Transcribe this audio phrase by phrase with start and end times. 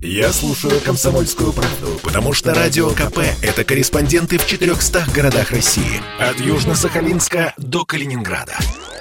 [0.00, 6.00] Я слушаю «Комсомольскую правду», потому что «Радио КП»— это корреспонденты в 400 городах России.
[6.20, 8.56] От Южно-Сахалинска до Калининграда.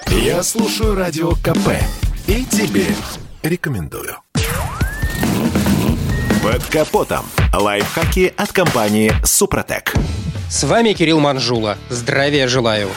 [0.08, 1.70] Я слушаю «Радио КП»
[2.26, 2.88] и тебе
[3.44, 4.18] рекомендую.
[6.42, 7.26] Под капотом.
[7.54, 9.94] Лайфхаки от компании «Супротек».
[10.50, 11.78] С вами Кирилл Манжула.
[11.90, 12.90] Здравия желаю.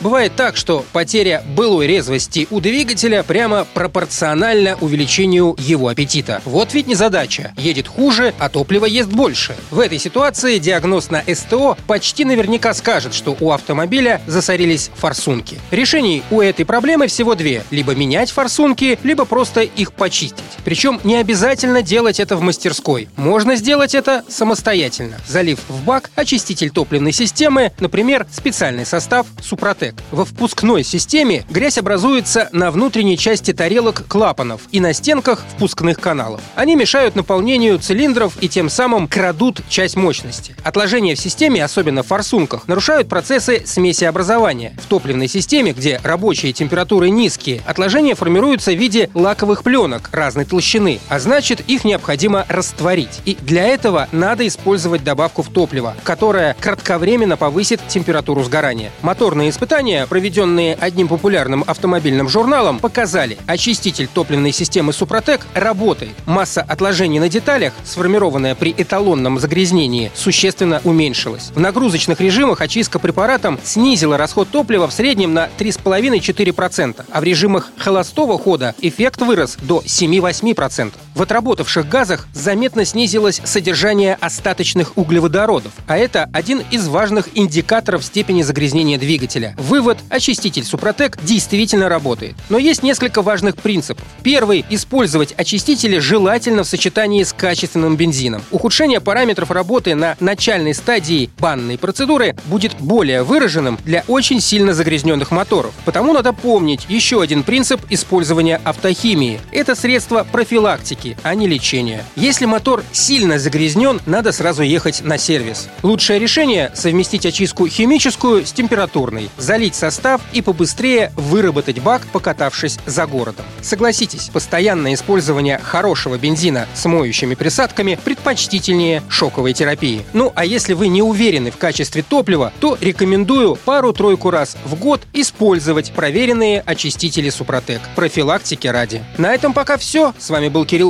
[0.00, 6.40] Бывает так, что потеря былой резвости у двигателя прямо пропорциональна увеличению его аппетита.
[6.46, 7.52] Вот ведь не задача.
[7.58, 9.54] Едет хуже, а топливо ест больше.
[9.70, 15.58] В этой ситуации диагноз на СТО почти наверняка скажет, что у автомобиля засорились форсунки.
[15.70, 17.62] Решений у этой проблемы всего две.
[17.70, 20.44] Либо менять форсунки, либо просто их почистить.
[20.64, 23.08] Причем не обязательно делать это в мастерской.
[23.16, 29.89] Можно сделать это самостоятельно, залив в бак очиститель топливной системы, например, специальный состав Супротек.
[29.90, 30.04] ГТЭК.
[30.10, 36.40] Во впускной системе грязь образуется на внутренней части тарелок клапанов и на стенках впускных каналов.
[36.54, 40.54] Они мешают наполнению цилиндров и тем самым крадут часть мощности.
[40.64, 44.74] Отложения в системе, особенно в форсунках, нарушают процессы смесеобразования.
[44.82, 51.00] В топливной системе, где рабочие температуры низкие, отложения формируются в виде лаковых пленок разной толщины,
[51.08, 53.20] а значит их необходимо растворить.
[53.24, 58.90] И для этого надо использовать добавку в топливо, которая кратковременно повысит температуру сгорания.
[59.02, 66.12] Моторные испытания Исследования, проведенные одним популярным автомобильным журналом, показали, очиститель топливной системы Супротек работает.
[66.26, 71.50] Масса отложений на деталях, сформированная при эталонном загрязнении, существенно уменьшилась.
[71.54, 77.70] В нагрузочных режимах очистка препаратом снизила расход топлива в среднем на 3,5-4%, а в режимах
[77.78, 80.92] холостого хода эффект вырос до 7-8%.
[81.20, 88.40] В отработавших газах заметно снизилось содержание остаточных углеводородов, а это один из важных индикаторов степени
[88.40, 89.54] загрязнения двигателя.
[89.58, 92.36] Вывод– очиститель Супротек действительно работает.
[92.48, 94.02] Но есть несколько важных принципов.
[94.22, 98.42] Первый– использовать очистители желательно в сочетании с качественным бензином.
[98.50, 105.32] Ухудшение параметров работы на начальной стадии банной процедуры будет более выраженным для очень сильно загрязненных
[105.32, 105.74] моторов.
[105.84, 109.38] Потому надо помнить еще один принцип использования автохимии.
[109.52, 112.04] Это средство профилактики, а не лечения.
[112.16, 115.68] Если мотор сильно загрязнен, надо сразу ехать на сервис.
[115.82, 123.06] Лучшее решение– совместить очистку химическую с температурной залить состав и побыстрее выработать бак, покатавшись за
[123.06, 123.44] городом.
[123.62, 130.04] Согласитесь, постоянное использование хорошего бензина с моющими присадками предпочтительнее шоковой терапии.
[130.12, 135.02] Ну а если вы не уверены в качестве топлива, то рекомендую пару-тройку раз в год
[135.12, 137.80] использовать проверенные очистители Супротек.
[137.96, 139.02] Профилактики ради.
[139.18, 140.14] На этом пока все.
[140.18, 140.89] С вами был Кирилл